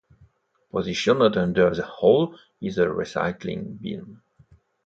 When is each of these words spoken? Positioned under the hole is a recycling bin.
Positioned 0.71 1.37
under 1.37 1.75
the 1.75 1.85
hole 1.85 2.35
is 2.59 2.79
a 2.79 2.85
recycling 2.87 3.79
bin. 3.79 4.19